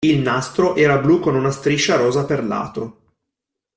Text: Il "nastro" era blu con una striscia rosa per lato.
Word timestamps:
Il 0.03 0.17
"nastro" 0.19 0.75
era 0.75 0.97
blu 0.97 1.19
con 1.19 1.35
una 1.35 1.51
striscia 1.51 1.95
rosa 1.95 2.25
per 2.25 2.43
lato. 2.43 3.01